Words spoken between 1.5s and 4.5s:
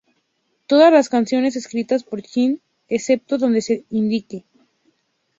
escritas por Sting excepto donde se indique.